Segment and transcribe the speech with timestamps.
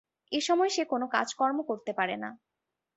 [0.31, 2.29] এসময় সে কোন কাজকর্ম করতে পারে না।